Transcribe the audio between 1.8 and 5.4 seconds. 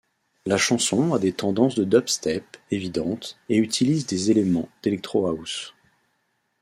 dubstep évidentes et utilise des éléments d'electro